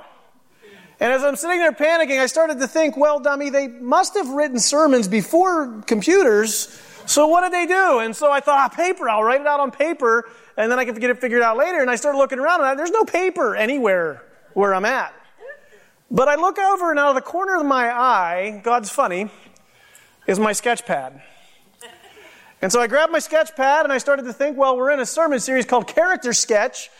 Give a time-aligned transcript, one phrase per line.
[1.01, 4.29] And as I'm sitting there panicking, I started to think, well, dummy, they must have
[4.29, 6.79] written sermons before computers.
[7.07, 7.99] So what did they do?
[7.99, 10.85] And so I thought, ah, paper, I'll write it out on paper, and then I
[10.85, 11.81] can get it figured out later.
[11.81, 14.21] And I started looking around, and I, there's no paper anywhere
[14.53, 15.11] where I'm at.
[16.11, 19.31] But I look over, and out of the corner of my eye, God's funny,
[20.27, 21.19] is my sketch pad.
[22.61, 24.99] And so I grabbed my sketch pad, and I started to think, well, we're in
[24.99, 26.91] a sermon series called Character Sketch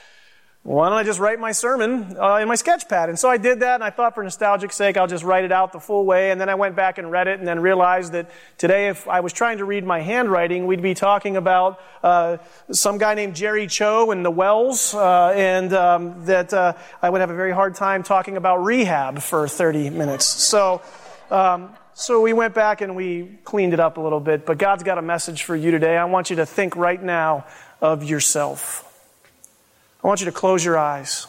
[0.64, 3.10] why don't I just write my sermon uh, in my sketch pad?
[3.10, 5.52] And so I did that, and I thought for nostalgic sake, I'll just write it
[5.52, 6.30] out the full way.
[6.30, 9.22] And then I went back and read it, and then realized that today, if I
[9.22, 12.38] was trying to read my handwriting, we'd be talking about uh,
[12.72, 17.22] some guy named Jerry Cho and the Wells, uh, and um, that uh, I would
[17.22, 20.26] have a very hard time talking about rehab for 30 minutes.
[20.26, 20.84] So,
[21.32, 24.46] um, so we went back and we cleaned it up a little bit.
[24.46, 25.98] But God's got a message for you today.
[25.98, 27.48] I want you to think right now
[27.82, 28.88] of yourself.
[30.04, 31.28] I want you to close your eyes.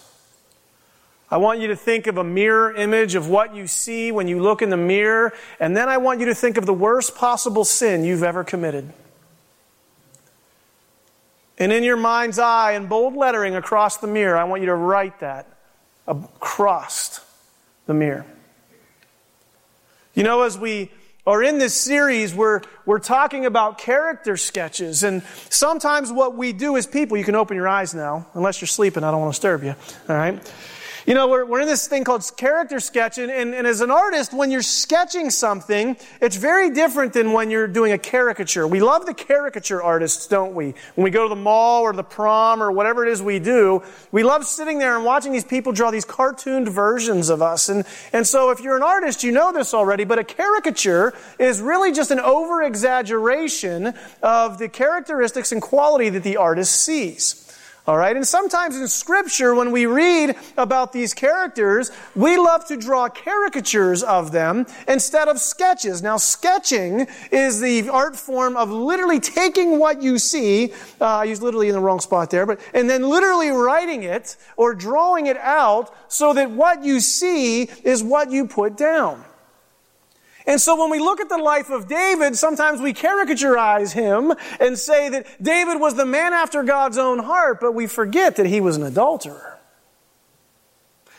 [1.31, 4.41] I want you to think of a mirror image of what you see when you
[4.41, 7.65] look in the mirror, and then I want you to think of the worst possible
[7.65, 8.93] sin you've ever committed.
[11.59, 14.75] And in your mind's eye, in bold lettering across the mirror, I want you to
[14.75, 15.47] write that
[16.07, 17.25] across
[17.87, 18.27] the mirror.
[20.15, 20.91] You know, as we
[21.25, 25.05] or in this series, we're, we're talking about character sketches.
[25.05, 28.69] And sometimes what we do as people, you can open your eyes now, unless you're
[28.69, 29.75] sleeping, I don't want to disturb you.
[30.09, 30.53] All right?
[31.05, 34.33] You know, we're, we're in this thing called character sketch, and, and, as an artist,
[34.33, 38.69] when you're sketching something, it's very different than when you're doing a caricature.
[38.69, 40.75] We love the caricature artists, don't we?
[40.95, 43.83] When we go to the mall or the prom or whatever it is we do,
[44.13, 47.69] we love sitting there and watching these people draw these cartooned versions of us.
[47.69, 51.61] And, and so if you're an artist, you know this already, but a caricature is
[51.61, 57.43] really just an over exaggeration of the characteristics and quality that the artist sees.
[57.85, 58.15] All right.
[58.15, 64.05] And sometimes in scripture, when we read about these characters, we love to draw caricatures
[64.05, 66.01] of them instead of sketches.
[66.01, 71.43] Now, sketching is the art form of literally taking what you see, uh, I use
[71.43, 75.39] literally in the wrong spot there, but, and then literally writing it or drawing it
[75.39, 79.25] out so that what you see is what you put down.
[80.47, 84.79] And so when we look at the life of David, sometimes we caricaturize him and
[84.79, 88.61] say that David was the man after God's own heart, but we forget that he
[88.61, 89.59] was an adulterer.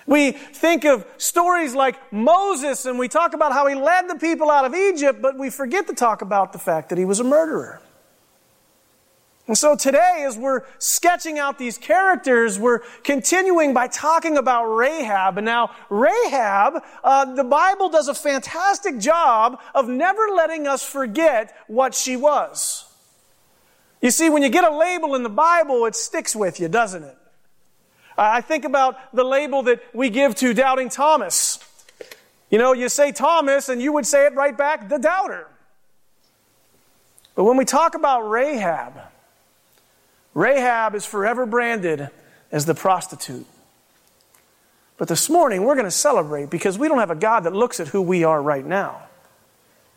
[0.05, 4.51] We think of stories like Moses and we talk about how he led the people
[4.51, 7.23] out of Egypt, but we forget to talk about the fact that he was a
[7.23, 7.81] murderer.
[9.45, 15.37] And so today, as we're sketching out these characters, we're continuing by talking about Rahab.
[15.37, 21.53] And now, Rahab, uh, the Bible does a fantastic job of never letting us forget
[21.67, 22.85] what she was.
[24.01, 27.03] You see, when you get a label in the Bible, it sticks with you, doesn't
[27.03, 27.17] it?
[28.17, 31.59] I think about the label that we give to doubting Thomas.
[32.49, 35.47] You know, you say Thomas, and you would say it right back, the doubter.
[37.35, 38.93] But when we talk about Rahab,
[40.33, 42.09] Rahab is forever branded
[42.51, 43.45] as the prostitute.
[44.97, 47.79] But this morning, we're going to celebrate because we don't have a God that looks
[47.79, 49.01] at who we are right now.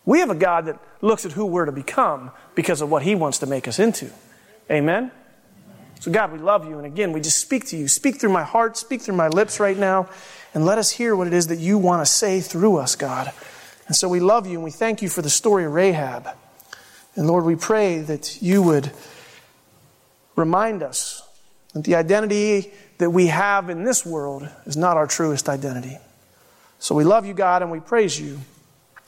[0.05, 3.15] We have a God that looks at who we're to become because of what He
[3.15, 4.11] wants to make us into.
[4.71, 5.11] Amen?
[6.01, 6.77] So, God, we love you.
[6.79, 7.89] And again, we just speak to you.
[7.89, 10.09] Speak through my heart, speak through my lips right now,
[10.55, 13.33] and let us hear what it is that you want to say through us, God.
[13.87, 16.29] And so we love you and we thank you for the story of Rahab.
[17.15, 18.91] And Lord, we pray that you would
[20.37, 21.23] remind us
[21.75, 25.99] that the identity that we have in this world is not our truest identity.
[26.79, 28.39] So we love you, God, and we praise you.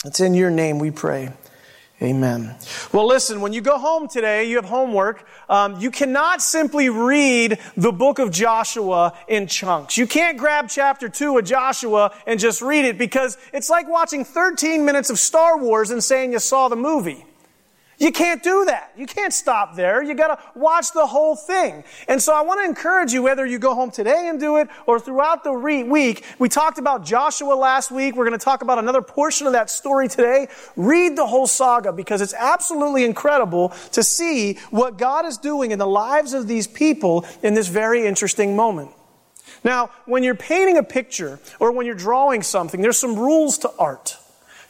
[0.05, 1.31] It's in your name we pray.
[2.01, 2.55] Amen.
[2.93, 5.27] Well, listen, when you go home today, you have homework.
[5.49, 9.99] Um, you cannot simply read the book of Joshua in chunks.
[9.99, 14.25] You can't grab chapter 2 of Joshua and just read it because it's like watching
[14.25, 17.25] 13 minutes of Star Wars and saying you saw the movie.
[17.99, 18.93] You can't do that.
[18.97, 20.01] You can't stop there.
[20.03, 21.83] You gotta watch the whole thing.
[22.07, 24.69] And so I want to encourage you, whether you go home today and do it
[24.87, 26.25] or throughout the re- week.
[26.39, 28.15] We talked about Joshua last week.
[28.15, 30.47] We're to talk about another portion of that story today.
[30.77, 35.79] Read the whole saga because it's absolutely incredible to see what God is doing in
[35.81, 38.91] the lives of these people in this very interesting moment.
[39.65, 43.73] Now, when you're painting a picture or when you're drawing something, there's some rules to
[43.77, 44.18] art.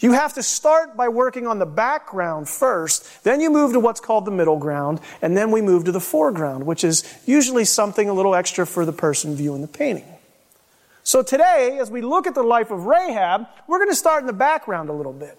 [0.01, 4.01] You have to start by working on the background first, then you move to what's
[4.01, 8.09] called the middle ground, and then we move to the foreground, which is usually something
[8.09, 10.07] a little extra for the person viewing the painting.
[11.03, 14.27] So today, as we look at the life of Rahab, we're going to start in
[14.27, 15.39] the background a little bit.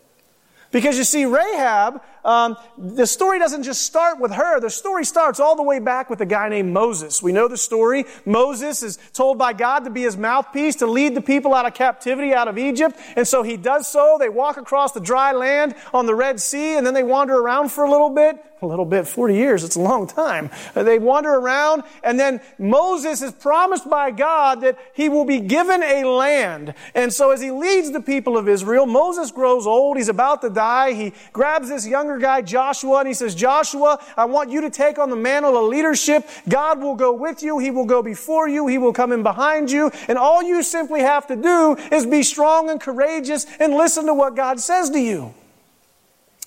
[0.71, 4.59] Because you see, Rahab, um, the story doesn't just start with her.
[4.59, 7.23] The story starts all the way back with a guy named Moses.
[7.23, 8.05] We know the story.
[8.23, 11.73] Moses is told by God to be his mouthpiece to lead the people out of
[11.73, 12.95] captivity, out of Egypt.
[13.15, 14.17] And so he does so.
[14.19, 17.71] They walk across the dry land on the Red Sea, and then they wander around
[17.71, 20.49] for a little bit a little bit, 40 years, it's a long time.
[20.75, 25.39] Uh, they wander around, and then Moses is promised by God that he will be
[25.39, 26.73] given a land.
[26.93, 30.49] And so as he leads the people of Israel, Moses grows old, he's about to
[30.49, 30.93] die.
[30.93, 35.00] He grabs this younger guy, Joshua, and he says, Joshua, I want you to take
[35.00, 36.27] on the mantle of leadership.
[36.48, 39.71] God will go with you, he will go before you, he will come in behind
[39.71, 44.06] you, and all you simply have to do is be strong and courageous and listen
[44.06, 45.33] to what God says to you.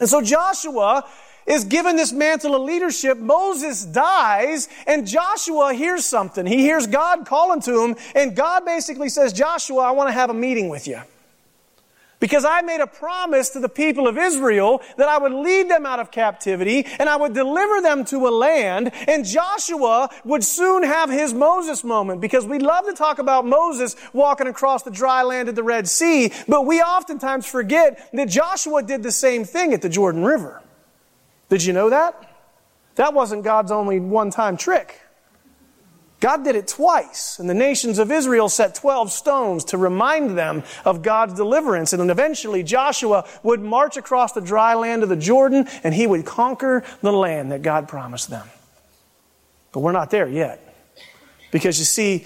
[0.01, 1.05] And so Joshua
[1.47, 3.19] is given this mantle of leadership.
[3.19, 6.47] Moses dies and Joshua hears something.
[6.47, 10.31] He hears God calling to him and God basically says, Joshua, I want to have
[10.31, 11.01] a meeting with you.
[12.23, 15.85] Because I made a promise to the people of Israel that I would lead them
[15.85, 20.85] out of captivity and I would deliver them to a land and Joshua would soon
[20.85, 25.25] have his Moses moment because we love to talk about Moses walking across the dry
[25.25, 29.75] land at the Red Sea, but we oftentimes forget that Joshua did the same thing
[29.75, 30.63] at the Jordan River.
[31.49, 32.37] Did you know that?
[32.95, 35.02] That wasn't God's only one time trick.
[36.23, 40.63] God did it twice, and the nations of Israel set 12 stones to remind them
[40.85, 41.93] of God's deliverance.
[41.93, 46.07] And then eventually Joshua would march across the dry land of the Jordan and he
[46.07, 48.47] would conquer the land that God promised them.
[49.73, 50.61] But we're not there yet.
[51.51, 52.25] Because you see,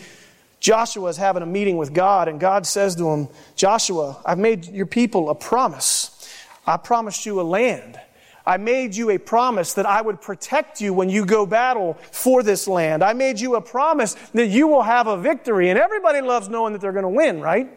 [0.61, 4.67] Joshua is having a meeting with God, and God says to him, Joshua, I've made
[4.67, 6.31] your people a promise.
[6.67, 7.99] I promised you a land.
[8.47, 12.43] I made you a promise that I would protect you when you go battle for
[12.45, 13.03] this land.
[13.03, 15.69] I made you a promise that you will have a victory.
[15.69, 17.69] And everybody loves knowing that they're going to win, right?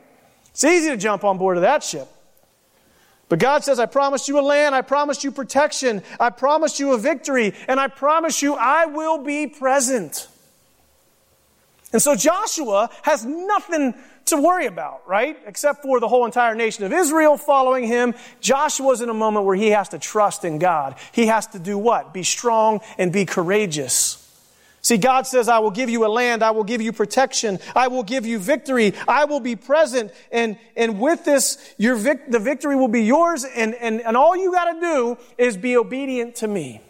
[0.51, 2.07] It's easy to jump on board of that ship.
[3.29, 6.93] But God says, I promised you a land, I promised you protection, I promised you
[6.93, 10.27] a victory, and I promise you I will be present.
[11.91, 13.95] And so Joshua has nothing
[14.29, 15.37] to worry about, right?
[15.45, 18.13] Except for the whole entire nation of Israel following him.
[18.41, 20.95] Joshua's in a moment where he has to trust in God.
[21.11, 22.13] He has to do what?
[22.13, 24.25] Be strong and be courageous.
[24.81, 26.41] See, God says, I will give you a land.
[26.41, 27.59] I will give you protection.
[27.75, 28.93] I will give you victory.
[29.07, 30.11] I will be present.
[30.31, 33.43] And, and with this, your vic- the victory will be yours.
[33.43, 36.81] And, and, and all you got to do is be obedient to me.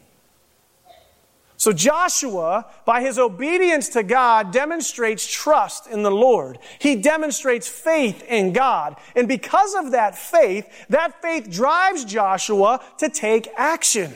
[1.59, 6.57] So Joshua, by his obedience to God, demonstrates trust in the Lord.
[6.79, 8.95] He demonstrates faith in God.
[9.13, 14.13] And because of that faith, that faith drives Joshua to take action.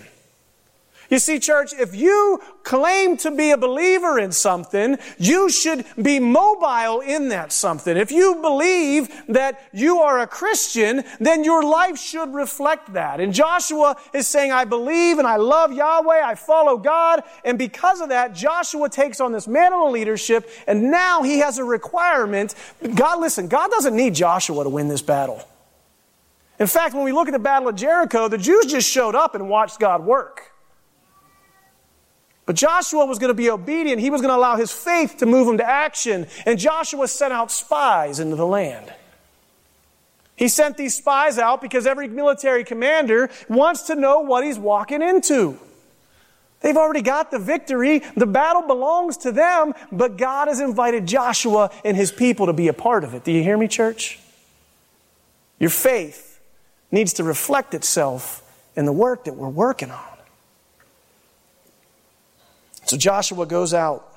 [1.10, 6.20] You see, church, if you claim to be a believer in something, you should be
[6.20, 7.98] mobile in that something.
[7.98, 13.20] If you believe that you are a Christian, then your life should reflect that.
[13.20, 18.02] And Joshua is saying, I believe and I love Yahweh, I follow God, and because
[18.02, 22.56] of that, Joshua takes on this mantle of leadership, and now he has a requirement.
[22.96, 25.44] God, listen, God doesn't need Joshua to win this battle.
[26.60, 29.36] In fact, when we look at the Battle of Jericho, the Jews just showed up
[29.36, 30.53] and watched God work.
[32.46, 34.02] But Joshua was going to be obedient.
[34.02, 36.28] He was going to allow his faith to move him to action.
[36.46, 38.94] And Joshua sent out spies into the land.
[40.36, 45.02] He sent these spies out because every military commander wants to know what he's walking
[45.02, 45.58] into.
[46.62, 48.00] They've already got the victory.
[48.16, 52.68] The battle belongs to them, but God has invited Joshua and his people to be
[52.68, 53.24] a part of it.
[53.24, 54.20] Do you hear me, church?
[55.60, 56.40] Your faith
[56.92, 58.42] needs to reflect itself
[58.76, 60.13] in the work that we're working on.
[62.86, 64.14] So Joshua goes out,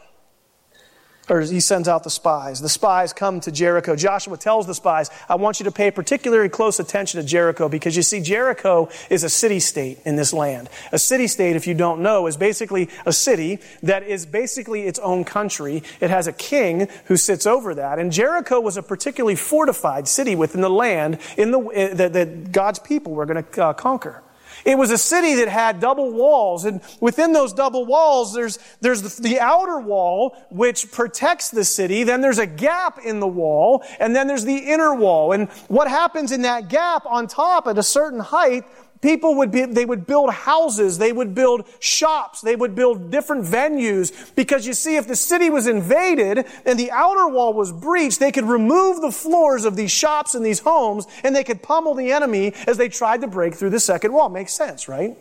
[1.29, 2.61] or he sends out the spies.
[2.61, 3.97] The spies come to Jericho.
[3.97, 7.97] Joshua tells the spies, I want you to pay particularly close attention to Jericho because
[7.97, 10.69] you see, Jericho is a city state in this land.
[10.93, 15.01] A city state, if you don't know, is basically a city that is basically its
[15.01, 15.83] own country.
[16.01, 17.99] It has a king who sits over that.
[17.99, 22.79] And Jericho was a particularly fortified city within the land in the, that, that God's
[22.79, 24.23] people were going to uh, conquer.
[24.67, 29.17] It was a city that had double walls, and within those double walls, there's, there's
[29.17, 34.15] the, outer wall, which protects the city, then there's a gap in the wall, and
[34.15, 35.31] then there's the inner wall.
[35.31, 38.65] And what happens in that gap on top at a certain height
[39.01, 43.45] people would be, they would build houses, they would build shops, they would build different
[43.45, 44.35] venues.
[44.35, 48.33] Because you see, if the city was invaded and the outer wall was breached, they
[48.33, 52.13] could remove the floors of these shops and these homes and they could pummel the
[52.13, 54.29] enemy as they tried to break through the second wall.
[54.29, 55.17] Makes sense, right?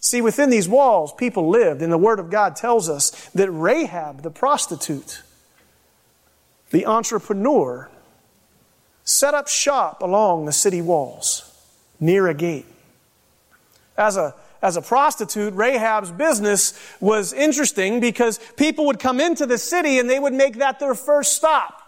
[0.00, 4.22] See, within these walls, people lived, and the Word of God tells us that Rahab,
[4.22, 5.22] the prostitute,
[6.70, 7.88] the entrepreneur,
[9.04, 11.51] set up shop along the city walls
[12.02, 12.66] near a gate.
[13.96, 19.56] As a, as a prostitute, Rahab's business was interesting because people would come into the
[19.56, 21.81] city and they would make that their first stop.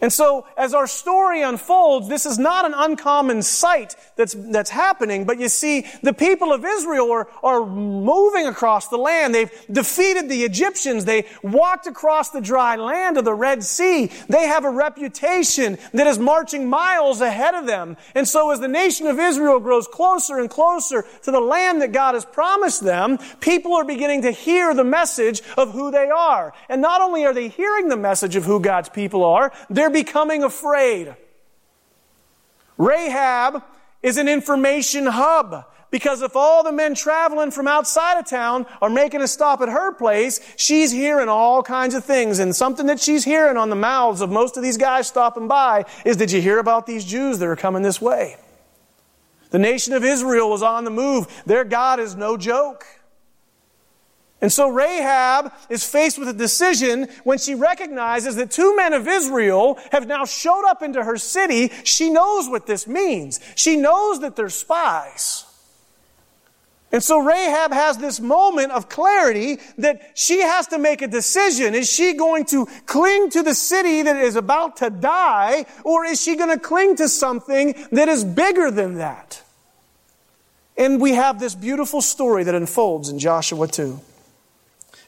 [0.00, 5.24] And so, as our story unfolds, this is not an uncommon sight that's, that's happening,
[5.24, 9.34] but you see, the people of Israel are, are moving across the land.
[9.34, 11.04] They've defeated the Egyptians.
[11.04, 14.10] They walked across the dry land of the Red Sea.
[14.28, 17.98] They have a reputation that is marching miles ahead of them.
[18.14, 21.92] And so, as the nation of Israel grows closer and closer to the land that
[21.92, 26.54] God has promised them, people are beginning to hear the message of who they are.
[26.70, 30.04] And not only are they hearing the message of who God's people are, they're they're
[30.04, 31.14] becoming afraid.
[32.78, 33.62] Rahab
[34.02, 35.66] is an information hub.
[35.90, 39.68] Because if all the men traveling from outside of town are making a stop at
[39.68, 42.38] her place, she's hearing all kinds of things.
[42.38, 45.84] And something that she's hearing on the mouths of most of these guys stopping by
[46.04, 48.36] is, did you hear about these Jews that are coming this way?
[49.50, 51.26] The nation of Israel was on the move.
[51.44, 52.86] Their God is no joke.
[54.42, 59.06] And so Rahab is faced with a decision when she recognizes that two men of
[59.06, 61.70] Israel have now showed up into her city.
[61.84, 63.38] She knows what this means.
[63.54, 65.44] She knows that they're spies.
[66.92, 71.74] And so Rahab has this moment of clarity that she has to make a decision.
[71.74, 76.20] Is she going to cling to the city that is about to die, or is
[76.20, 79.42] she going to cling to something that is bigger than that?
[80.76, 84.00] And we have this beautiful story that unfolds in Joshua 2.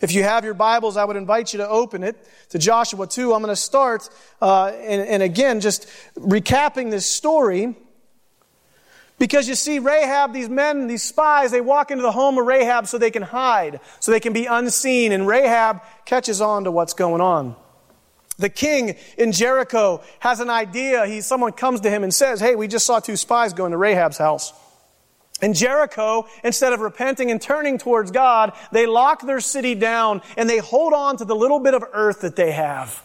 [0.02, 2.16] If you have your Bibles, I would invite you to open it
[2.49, 3.32] to Joshua 2.
[3.32, 7.76] I'm going to start, uh, and, and again, just recapping this story.
[9.21, 12.88] Because you see, Rahab, these men, these spies, they walk into the home of Rahab
[12.88, 15.12] so they can hide, so they can be unseen.
[15.12, 17.54] And Rahab catches on to what's going on.
[18.38, 21.06] The king in Jericho has an idea.
[21.06, 23.78] He, someone comes to him and says, Hey, we just saw two spies go into
[23.78, 24.52] Rahab's house.
[25.43, 30.49] And Jericho, instead of repenting and turning towards God, they lock their city down and
[30.49, 33.03] they hold on to the little bit of earth that they have.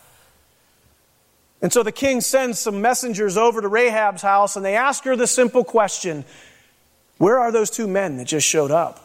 [1.64, 5.16] And so the king sends some messengers over to Rahab's house and they ask her
[5.16, 6.24] the simple question
[7.18, 9.04] Where are those two men that just showed up?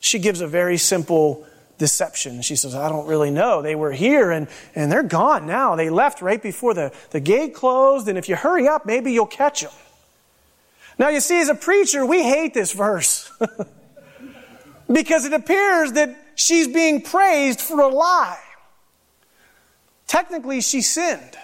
[0.00, 1.46] She gives a very simple
[1.78, 2.42] deception.
[2.42, 3.62] She says, I don't really know.
[3.62, 5.76] They were here and, and they're gone now.
[5.76, 9.26] They left right before the, the gate closed, and if you hurry up, maybe you'll
[9.26, 9.72] catch them.
[10.98, 13.30] Now, you see, as a preacher, we hate this verse
[14.92, 18.40] because it appears that she's being praised for a lie.
[20.06, 21.36] Technically, she sinned.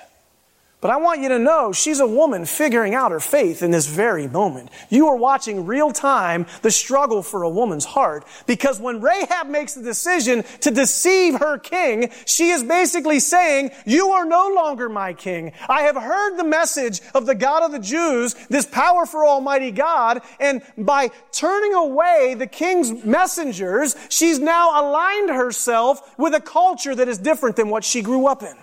[0.83, 3.87] But I want you to know she's a woman figuring out her faith in this
[3.87, 4.69] very moment.
[4.91, 9.75] You are watching real time the struggle for a woman's heart because when Rahab makes
[9.75, 15.12] the decision to deceive her king, she is basically saying, you are no longer my
[15.12, 15.53] king.
[15.69, 20.21] I have heard the message of the God of the Jews, this powerful almighty God,
[20.41, 27.07] and by turning away the king's messengers, she's now aligned herself with a culture that
[27.07, 28.57] is different than what she grew up in.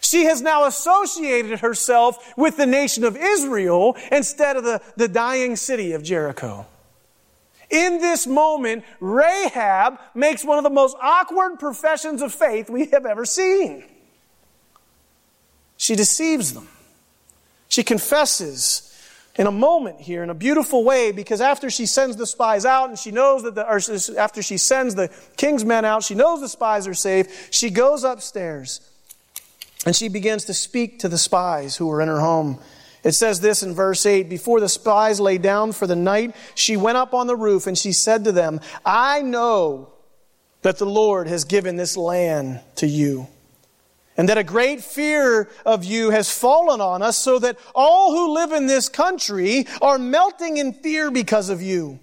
[0.00, 5.56] She has now associated herself with the nation of Israel instead of the, the dying
[5.56, 6.66] city of Jericho.
[7.70, 13.04] In this moment, Rahab makes one of the most awkward professions of faith we have
[13.04, 13.84] ever seen.
[15.76, 16.68] She deceives them.
[17.68, 18.84] She confesses
[19.36, 22.88] in a moment here in a beautiful way because after she sends the spies out
[22.88, 23.80] and she knows that the, or
[24.18, 27.48] after she sends the king's men out, she knows the spies are safe.
[27.52, 28.80] She goes upstairs
[29.88, 32.58] and she begins to speak to the spies who were in her home.
[33.02, 36.76] It says this in verse 8 Before the spies lay down for the night, she
[36.76, 39.90] went up on the roof and she said to them, I know
[40.60, 43.28] that the Lord has given this land to you,
[44.18, 48.34] and that a great fear of you has fallen on us, so that all who
[48.34, 51.98] live in this country are melting in fear because of you.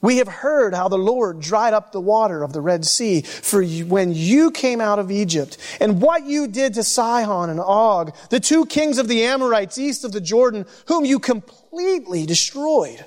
[0.00, 3.64] We have heard how the Lord dried up the water of the Red Sea for
[3.64, 8.38] when you came out of Egypt, and what you did to Sihon and Og, the
[8.38, 13.04] two kings of the Amorites east of the Jordan, whom you completely destroyed.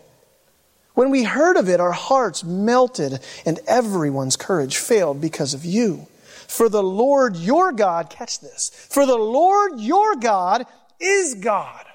[0.94, 6.08] When we heard of it, our hearts melted, and everyone's courage failed because of you.
[6.48, 10.66] For the Lord your God, catch this, for the Lord your God
[11.00, 11.86] is God.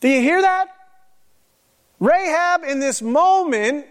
[0.00, 0.66] Do you hear that?
[2.02, 3.86] Rahab in this moment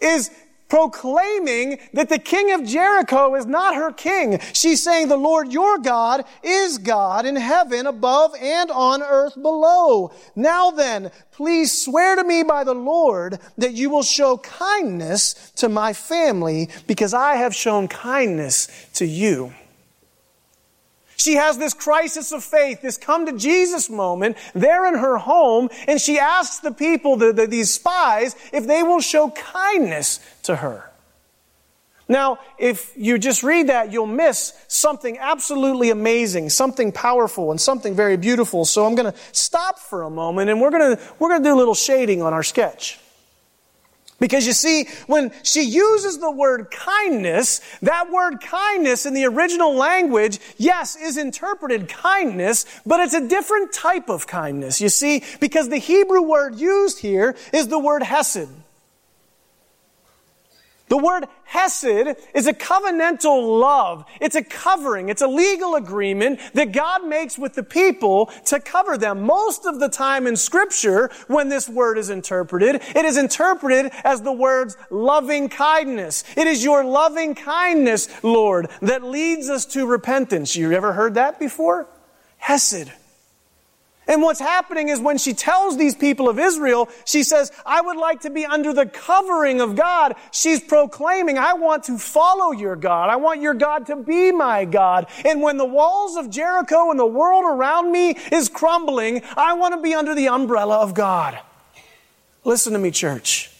[0.00, 0.30] is
[0.68, 4.38] proclaiming that the king of Jericho is not her king.
[4.52, 10.12] She's saying the Lord your God is God in heaven above and on earth below.
[10.36, 15.70] Now then, please swear to me by the Lord that you will show kindness to
[15.70, 19.54] my family because I have shown kindness to you.
[21.18, 25.68] She has this crisis of faith, this come to Jesus moment there in her home,
[25.88, 30.56] and she asks the people, the, the, these spies, if they will show kindness to
[30.56, 30.88] her.
[32.08, 37.96] Now, if you just read that, you'll miss something absolutely amazing, something powerful, and something
[37.96, 38.64] very beautiful.
[38.64, 41.48] So I'm going to stop for a moment, and we're going to, we're going to
[41.48, 42.98] do a little shading on our sketch.
[44.20, 49.74] Because you see, when she uses the word kindness, that word kindness in the original
[49.74, 54.80] language, yes, is interpreted kindness, but it's a different type of kindness.
[54.80, 58.48] You see, because the Hebrew word used here is the word hesed.
[60.88, 64.04] The word hesed is a covenantal love.
[64.20, 65.08] It's a covering.
[65.08, 69.22] It's a legal agreement that God makes with the people to cover them.
[69.22, 74.22] Most of the time in scripture, when this word is interpreted, it is interpreted as
[74.22, 76.24] the words loving kindness.
[76.36, 80.56] It is your loving kindness, Lord, that leads us to repentance.
[80.56, 81.88] You ever heard that before?
[82.38, 82.90] Hesed.
[84.08, 87.98] And what's happening is when she tells these people of Israel, she says, I would
[87.98, 90.16] like to be under the covering of God.
[90.32, 93.10] She's proclaiming, I want to follow your God.
[93.10, 95.06] I want your God to be my God.
[95.26, 99.74] And when the walls of Jericho and the world around me is crumbling, I want
[99.74, 101.38] to be under the umbrella of God.
[102.44, 103.50] Listen to me, church.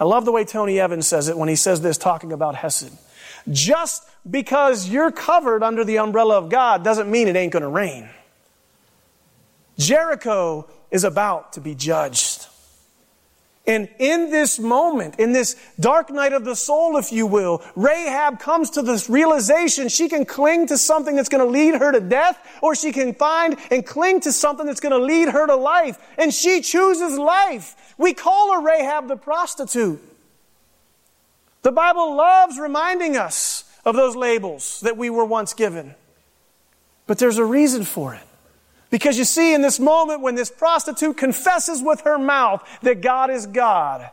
[0.00, 2.92] I love the way Tony Evans says it when he says this talking about Hesed.
[3.48, 7.68] Just because you're covered under the umbrella of God doesn't mean it ain't going to
[7.68, 8.08] rain.
[9.78, 12.46] Jericho is about to be judged.
[13.64, 18.40] And in this moment, in this dark night of the soul, if you will, Rahab
[18.40, 22.00] comes to this realization she can cling to something that's going to lead her to
[22.00, 25.54] death, or she can find and cling to something that's going to lead her to
[25.54, 25.96] life.
[26.18, 27.94] And she chooses life.
[27.98, 30.02] We call her Rahab the prostitute.
[31.62, 35.94] The Bible loves reminding us of those labels that we were once given.
[37.06, 38.22] But there's a reason for it.
[38.92, 43.30] Because you see, in this moment when this prostitute confesses with her mouth that God
[43.30, 44.10] is God,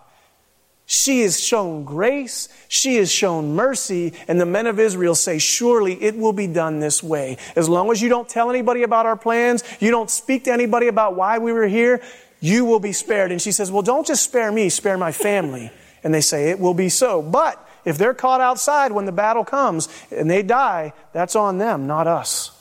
[0.85, 6.01] she is shown grace, she is shown mercy, and the men of Israel say, Surely
[6.01, 7.37] it will be done this way.
[7.57, 10.87] As long as you don't tell anybody about our plans, you don't speak to anybody
[10.87, 12.01] about why we were here,
[12.39, 13.33] you will be spared.
[13.33, 15.71] And she says, Well, don't just spare me, spare my family.
[16.05, 17.21] And they say, It will be so.
[17.21, 21.85] But if they're caught outside when the battle comes and they die, that's on them,
[21.85, 22.58] not us.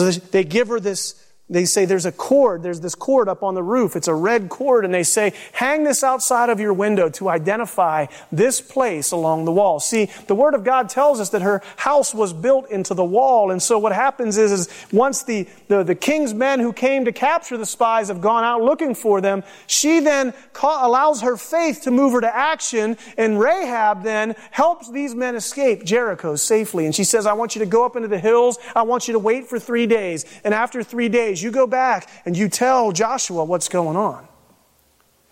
[0.00, 1.14] So they give her this
[1.50, 3.96] they say there's a cord, there's this cord up on the roof.
[3.96, 8.06] It's a red cord, and they say, hang this outside of your window to identify
[8.30, 9.80] this place along the wall.
[9.80, 13.50] See, the Word of God tells us that her house was built into the wall,
[13.50, 17.12] and so what happens is, is once the, the, the king's men who came to
[17.12, 21.82] capture the spies have gone out looking for them, she then ca- allows her faith
[21.82, 26.86] to move her to action, and Rahab then helps these men escape Jericho safely.
[26.86, 29.12] And she says, I want you to go up into the hills, I want you
[29.14, 32.92] to wait for three days, and after three days, you go back and you tell
[32.92, 34.26] Joshua what's going on.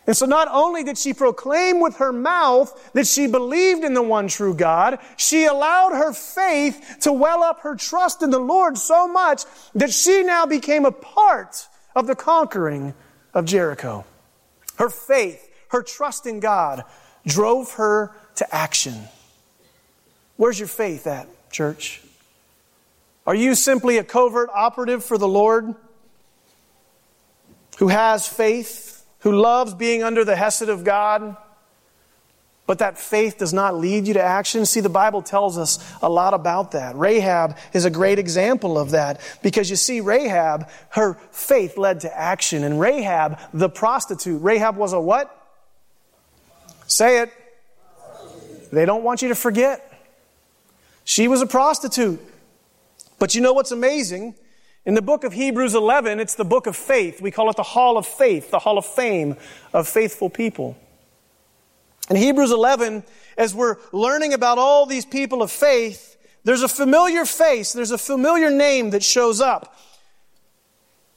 [0.09, 4.03] And so not only did she proclaim with her mouth that she believed in the
[4.03, 8.79] one true God, she allowed her faith to well up her trust in the Lord
[8.79, 9.43] so much
[9.75, 12.95] that she now became a part of the conquering
[13.35, 14.07] of Jericho.
[14.77, 16.85] Her faith, her trust in God
[17.27, 18.95] drove her to action.
[20.37, 22.01] Where's your faith at, church?
[23.27, 25.75] Are you simply a covert operative for the Lord?
[27.79, 31.37] Who has faith, who loves being under the Hesed of God,
[32.67, 34.67] but that faith does not lead you to action.
[34.67, 36.97] See, the Bible tells us a lot about that.
[36.97, 42.15] Rahab is a great example of that because you see, Rahab, her faith led to
[42.15, 42.65] action.
[42.65, 45.35] And Rahab, the prostitute, Rahab was a what?
[46.87, 47.33] Say it.
[48.71, 49.85] They don't want you to forget.
[51.05, 52.21] She was a prostitute.
[53.19, 54.35] But you know what's amazing?
[54.89, 57.21] In the book of Hebrews 11, it's the book of faith.
[57.21, 59.37] We call it the Hall of Faith, the Hall of Fame
[59.75, 60.79] of faithful people.
[62.09, 63.03] In Hebrews 11,
[63.37, 67.99] as we're learning about all these people of faith, there's a familiar face, there's a
[67.99, 69.77] familiar name that shows up.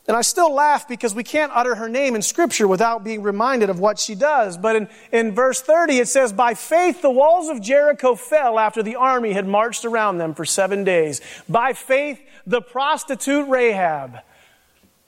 [0.06, 3.70] And I still laugh because we can't utter her name in Scripture without being reminded
[3.70, 4.58] of what she does.
[4.58, 8.84] But in, in verse 30, it says, By faith the walls of Jericho fell after
[8.84, 11.22] the army had marched around them for seven days.
[11.48, 14.20] By faith the prostitute Rahab,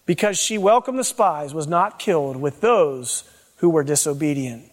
[0.05, 3.23] because she welcomed the spies, was not killed with those
[3.57, 4.69] who were disobedient.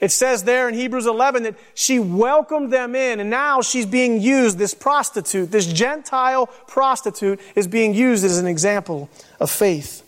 [0.00, 4.20] It says there in Hebrews 11 that she welcomed them in, and now she's being
[4.20, 10.02] used, this prostitute, this Gentile prostitute, is being used as an example of faith.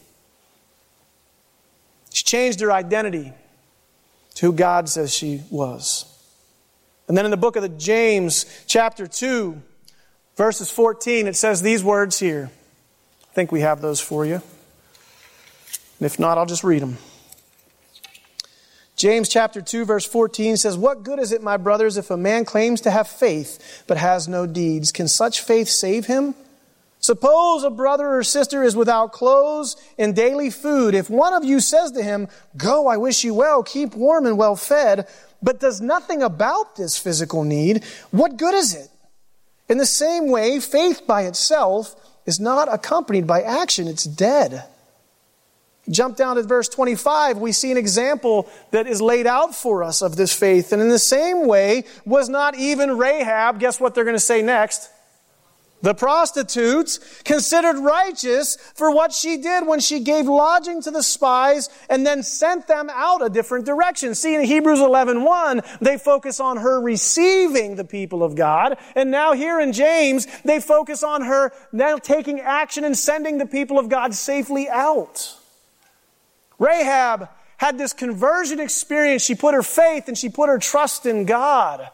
[2.12, 3.32] She changed her identity
[4.34, 6.06] to who God says she was.
[7.06, 9.60] And then in the book of the James, chapter 2,
[10.36, 12.50] verses 14, it says these words here.
[13.22, 14.42] I think we have those for you.
[15.98, 16.98] And if not, I'll just read them.
[18.96, 22.44] James chapter 2 verse 14 says, What good is it, my brothers, if a man
[22.44, 24.92] claims to have faith but has no deeds?
[24.92, 26.34] Can such faith save him?
[27.00, 30.94] Suppose a brother or sister is without clothes and daily food.
[30.94, 34.38] If one of you says to him, Go, I wish you well, keep warm and
[34.38, 35.06] well fed,
[35.42, 38.88] but does nothing about this physical need, what good is it?
[39.68, 41.94] In the same way, faith by itself
[42.26, 44.64] is not accompanied by action, it's dead.
[45.90, 50.00] Jump down to verse 25, we see an example that is laid out for us
[50.00, 50.72] of this faith.
[50.72, 54.40] And in the same way, was not even Rahab, guess what they're going to say
[54.40, 54.90] next?
[55.84, 61.68] The prostitutes considered righteous for what she did when she gave lodging to the spies
[61.90, 64.14] and then sent them out a different direction.
[64.14, 68.78] See, in Hebrews 11.1, 1, they focus on her receiving the people of God.
[68.96, 73.44] And now here in James, they focus on her now taking action and sending the
[73.44, 75.36] people of God safely out.
[76.58, 79.20] Rahab had this conversion experience.
[79.22, 81.90] She put her faith and she put her trust in God.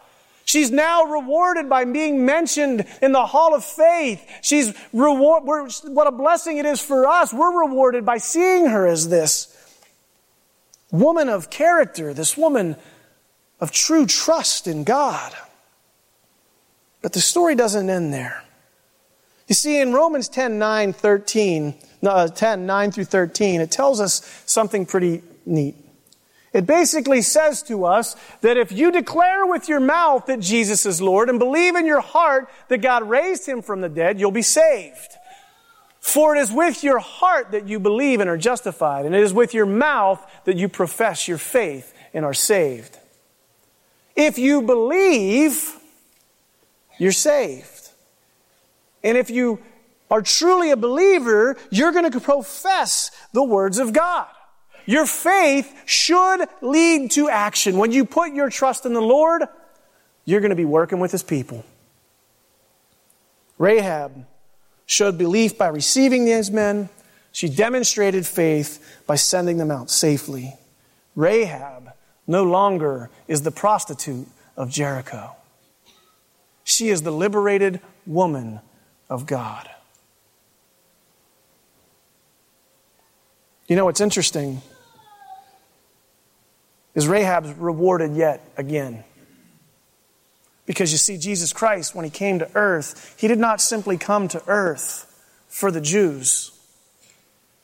[0.51, 4.29] She's now rewarded by being mentioned in the hall of faith.
[4.43, 7.33] She's reward, what a blessing it is for us.
[7.33, 9.57] We're rewarded by seeing her as this
[10.91, 12.75] woman of character, this woman
[13.61, 15.33] of true trust in God.
[17.01, 18.43] But the story doesn't end there.
[19.47, 24.43] You see, in Romans 10 9, 13, uh, 10, 9 through 13, it tells us
[24.47, 25.77] something pretty neat.
[26.53, 31.01] It basically says to us that if you declare with your mouth that Jesus is
[31.01, 34.43] Lord and believe in your heart that God raised him from the dead, you'll be
[34.43, 35.17] saved.
[36.01, 39.35] For it is with your heart that you believe and are justified, and it is
[39.35, 42.99] with your mouth that you profess your faith and are saved.
[44.17, 45.77] If you believe,
[46.99, 47.91] you're saved.
[49.05, 49.61] And if you
[50.11, 54.27] are truly a believer, you're going to profess the words of God.
[54.87, 57.79] Your faith should lead to action.
[57.79, 59.43] When you put your trust in the Lord,
[60.25, 61.65] you're going to be working with His people.
[63.59, 64.27] Rahab
[64.87, 66.89] showed belief by receiving these men.
[67.33, 70.55] She demonstrated faith by sending them out safely.
[71.15, 71.93] Rahab
[72.27, 75.37] no longer is the prostitute of Jericho.
[76.65, 78.61] She is the liberated woman
[79.09, 79.69] of God.
[83.71, 84.63] You know what's interesting
[86.97, 89.05] is Rahab's rewarded yet again.
[90.67, 94.27] Because you see, Jesus Christ, when he came to earth, he did not simply come
[94.27, 95.07] to earth
[95.47, 96.51] for the Jews,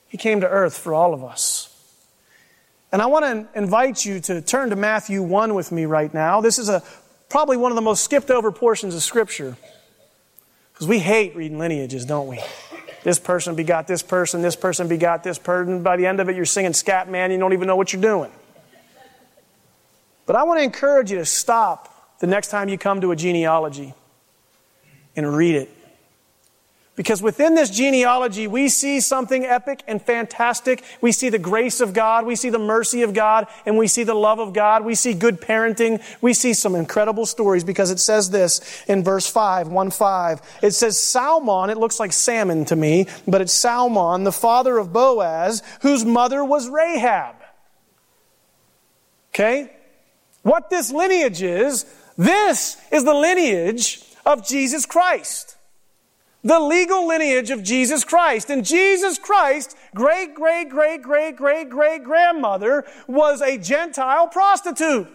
[0.06, 1.76] he came to earth for all of us.
[2.92, 6.40] And I want to invite you to turn to Matthew 1 with me right now.
[6.40, 6.84] This is a,
[7.28, 9.56] probably one of the most skipped over portions of Scripture.
[10.72, 12.40] Because we hate reading lineages, don't we?
[13.06, 15.84] This person begot this person, this person begot this person.
[15.84, 18.02] By the end of it, you're singing Scat Man, you don't even know what you're
[18.02, 18.32] doing.
[20.26, 23.16] But I want to encourage you to stop the next time you come to a
[23.16, 23.94] genealogy
[25.14, 25.70] and read it.
[26.96, 30.82] Because within this genealogy, we see something epic and fantastic.
[31.02, 32.24] We see the grace of God.
[32.24, 33.46] We see the mercy of God.
[33.66, 34.82] And we see the love of God.
[34.82, 36.02] We see good parenting.
[36.22, 40.58] We see some incredible stories because it says this in verse 5, 1 5.
[40.62, 44.92] It says Salmon, it looks like salmon to me, but it's Salmon, the father of
[44.94, 47.36] Boaz, whose mother was Rahab.
[49.34, 49.70] Okay?
[50.42, 51.84] What this lineage is,
[52.16, 55.55] this is the lineage of Jesus Christ
[56.46, 58.50] the legal lineage of Jesus Christ.
[58.50, 65.08] And Jesus Christ, great, great, great, great, great, great grandmother, was a Gentile prostitute.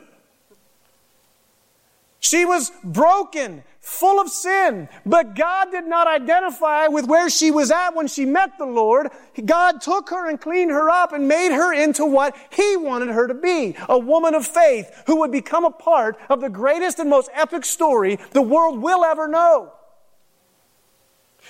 [2.19, 7.71] She was broken, full of sin, but God did not identify with where she was
[7.71, 9.07] at when she met the Lord.
[9.43, 13.27] God took her and cleaned her up and made her into what He wanted her
[13.27, 17.09] to be, a woman of faith who would become a part of the greatest and
[17.09, 19.71] most epic story the world will ever know.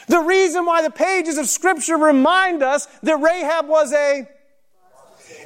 [0.07, 4.27] The reason why the pages of Scripture remind us that Rahab was a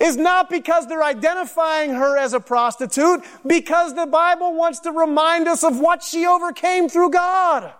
[0.01, 5.47] is not because they're identifying her as a prostitute, because the Bible wants to remind
[5.47, 7.73] us of what she overcame through God.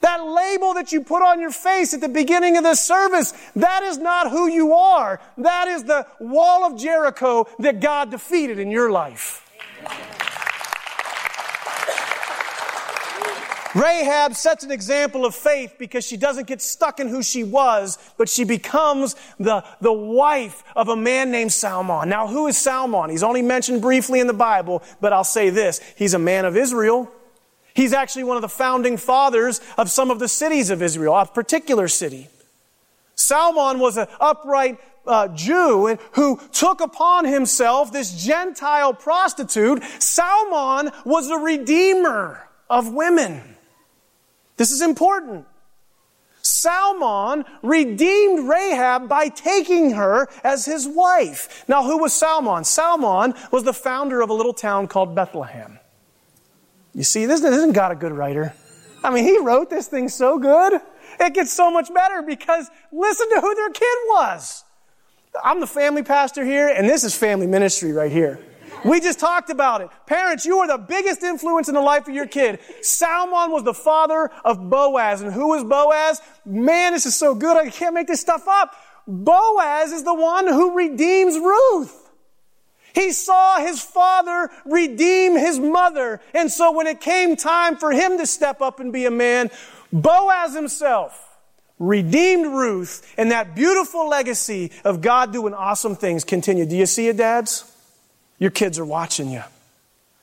[0.00, 3.82] That label that you put on your face at the beginning of this service, that
[3.82, 5.20] is not who you are.
[5.36, 9.46] That is the wall of Jericho that God defeated in your life.
[13.74, 17.98] Rahab sets an example of faith because she doesn't get stuck in who she was,
[18.16, 22.08] but she becomes the, the wife of a man named Salmon.
[22.08, 23.10] Now, who is Salmon?
[23.10, 25.80] He's only mentioned briefly in the Bible, but I'll say this.
[25.96, 27.10] He's a man of Israel.
[27.74, 31.26] He's actually one of the founding fathers of some of the cities of Israel, a
[31.26, 32.28] particular city.
[33.14, 39.82] Salmon was an upright uh, Jew who took upon himself this Gentile prostitute.
[40.00, 43.42] Salmon was the redeemer of women.
[44.60, 45.46] This is important.
[46.42, 51.64] Salmon redeemed Rahab by taking her as his wife.
[51.66, 52.64] Now, who was Salmon?
[52.64, 55.78] Salmon was the founder of a little town called Bethlehem.
[56.94, 58.52] You see, this isn't God a good writer?
[59.02, 60.78] I mean, he wrote this thing so good.
[61.18, 64.62] It gets so much better because listen to who their kid was.
[65.42, 68.38] I'm the family pastor here, and this is family ministry right here.
[68.84, 69.90] We just talked about it.
[70.06, 72.60] Parents, you are the biggest influence in the life of your kid.
[72.82, 75.20] Salmon was the father of Boaz.
[75.20, 76.20] And who is Boaz?
[76.44, 77.56] Man, this is so good.
[77.56, 78.74] I can't make this stuff up.
[79.06, 82.10] Boaz is the one who redeems Ruth.
[82.94, 86.20] He saw his father redeem his mother.
[86.34, 89.50] And so when it came time for him to step up and be a man,
[89.92, 91.26] Boaz himself
[91.78, 96.68] redeemed Ruth and that beautiful legacy of God doing awesome things continued.
[96.68, 97.64] Do you see it, dads?
[98.40, 99.44] Your kids are watching you.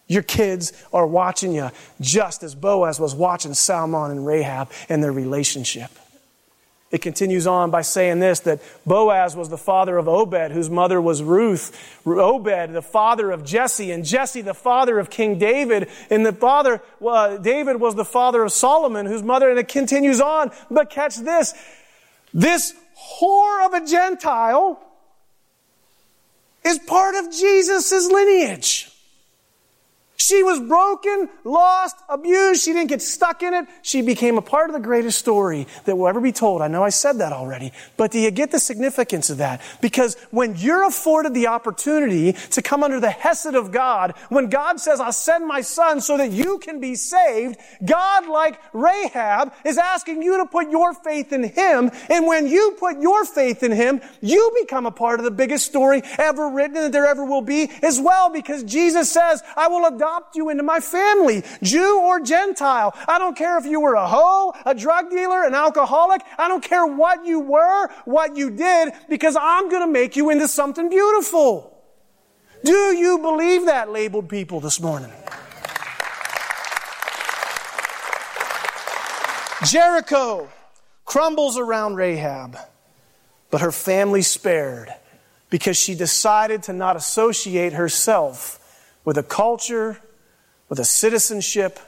[0.08, 1.70] Your kids are watching you
[2.02, 5.92] just as Boaz was watching Salmon and Rahab and their relationship.
[6.90, 11.02] It continues on by saying this that Boaz was the father of Obed, whose mother
[11.02, 12.00] was Ruth.
[12.06, 15.90] Obed, the father of Jesse, and Jesse, the father of King David.
[16.10, 16.82] And the father,
[17.42, 20.52] David was the father of Solomon, whose mother, and it continues on.
[20.72, 21.54] But catch this
[22.34, 22.74] this
[23.20, 24.80] whore of a Gentile
[26.66, 28.87] is part of Jesus' lineage.
[30.20, 32.64] She was broken, lost, abused.
[32.64, 33.68] She didn't get stuck in it.
[33.84, 36.64] She became a part of the greatest story that will ever be told.
[36.64, 39.62] I know I said that already, but do you get the significance of that?
[39.80, 44.80] Because when you're afforded the opportunity to come under the Hesed of God, when God
[44.80, 49.78] says, I'll send my son so that you can be saved, God, like Rahab, is
[49.78, 51.92] asking you to put your faith in Him.
[52.10, 55.68] And when you put your faith in Him, you become a part of the biggest
[55.68, 59.86] story ever written that there ever will be as well, because Jesus says, I will
[59.86, 62.96] adopt adopt you into my family, Jew or Gentile.
[63.08, 66.22] I don't care if you were a hoe, a drug dealer, an alcoholic.
[66.38, 70.30] I don't care what you were, what you did, because I'm going to make you
[70.30, 71.74] into something beautiful.
[72.64, 75.12] Do you believe that, labeled people, this morning?
[79.66, 80.48] Jericho
[81.04, 82.58] crumbles around Rahab,
[83.52, 84.94] but her family spared
[85.50, 88.64] because she decided to not associate herself
[89.08, 90.02] with a culture,
[90.68, 91.80] with a citizenship,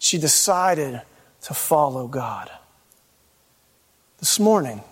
[0.00, 1.00] she decided
[1.40, 2.50] to follow God.
[4.18, 4.82] This morning,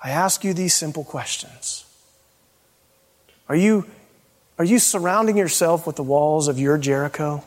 [0.00, 1.84] I ask you these simple questions.
[3.48, 3.86] Are you,
[4.56, 7.42] are you surrounding yourself with the walls of your Jericho?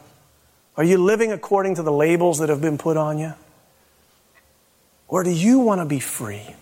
[0.76, 3.34] Are you living according to the labels that have been put on you?
[5.08, 6.54] Or do you want to be free?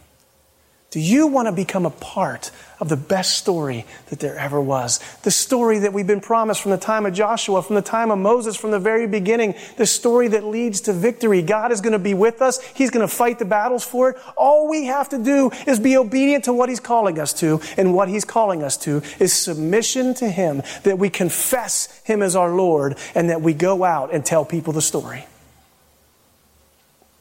[0.97, 4.99] Do you want to become a part of the best story that there ever was?
[5.21, 8.17] The story that we've been promised from the time of Joshua, from the time of
[8.17, 9.53] Moses, from the very beginning.
[9.75, 11.43] The story that leads to victory.
[11.43, 12.59] God is going to be with us.
[12.73, 14.17] He's going to fight the battles for it.
[14.35, 17.61] All we have to do is be obedient to what He's calling us to.
[17.77, 22.35] And what He's calling us to is submission to Him, that we confess Him as
[22.35, 25.27] our Lord, and that we go out and tell people the story.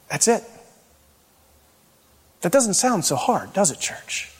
[0.08, 0.42] That's it.
[2.46, 4.30] That doesn't sound so hard, does it, church?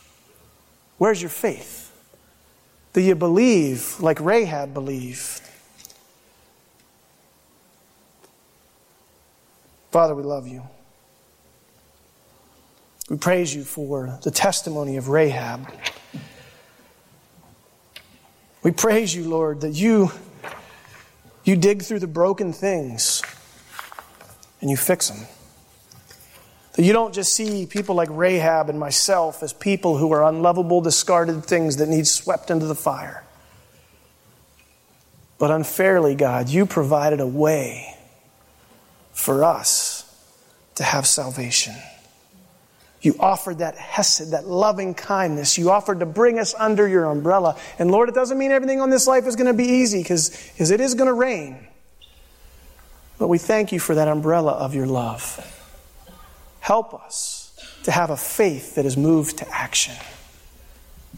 [0.97, 1.93] Where's your faith?
[2.93, 5.43] Do you believe like Rahab believed?
[9.91, 10.63] Father, we love you.
[13.11, 15.69] We praise you for the testimony of Rahab.
[18.63, 20.13] We praise you, Lord, that you,
[21.43, 23.21] You dig through the broken things
[24.61, 25.27] and you fix them.
[26.77, 30.83] That you don't just see people like Rahab and myself as people who are unlovable,
[30.83, 33.25] discarded things that need swept into the fire.
[35.39, 37.95] But unfairly, God, you provided a way
[39.13, 40.03] for us
[40.75, 41.75] to have salvation.
[43.01, 45.57] You offered that hesed, that loving kindness.
[45.57, 47.57] You offered to bring us under your umbrella.
[47.79, 50.31] And Lord, it doesn't mean everything on this life is going to be easy because
[50.59, 51.67] it is going to rain.
[53.19, 55.53] But we thank you for that umbrella of your love.
[56.67, 57.53] Help us
[57.85, 59.95] to have a faith that is moved to action.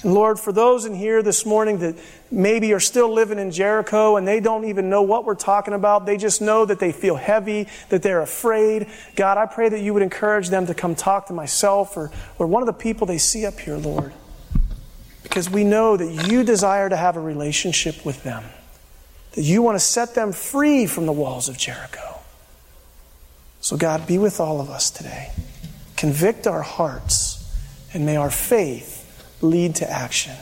[0.03, 1.95] And Lord, for those in here this morning that
[2.31, 6.05] maybe are still living in Jericho and they don't even know what we're talking about,
[6.05, 8.89] they just know that they feel heavy, that they're afraid.
[9.17, 12.47] God, I pray that you would encourage them to come talk to myself or, or
[12.47, 14.13] one of the people they see up here, Lord.
[15.23, 18.45] Because we know that you desire to have a relationship with them,
[19.33, 22.18] that you want to set them free from the walls of Jericho.
[23.61, 25.33] So, God, be with all of us today.
[25.97, 27.53] Convict our hearts,
[27.93, 29.05] and may our faith
[29.43, 30.35] lead to action.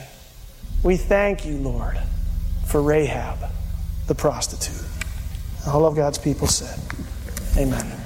[0.83, 1.99] We thank you, Lord,
[2.67, 3.39] for Rahab,
[4.07, 4.85] the prostitute.
[5.67, 6.79] All of God's people said,
[7.57, 8.06] Amen.